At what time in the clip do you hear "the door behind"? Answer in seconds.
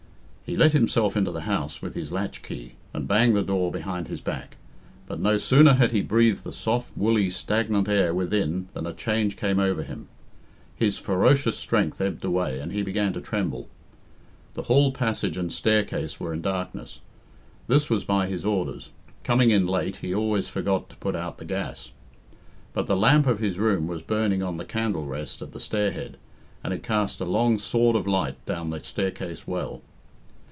3.37-4.09